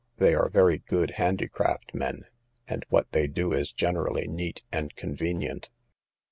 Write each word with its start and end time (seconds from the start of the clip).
They 0.17 0.33
are 0.33 0.49
very 0.49 0.79
good 0.79 1.11
handicraft 1.21 1.93
men, 1.93 2.25
and 2.67 2.83
what 2.89 3.11
they 3.11 3.27
do 3.27 3.53
is 3.53 3.71
generally 3.71 4.27
neat 4.27 4.63
and 4.71 4.95
convenient. 4.95 5.69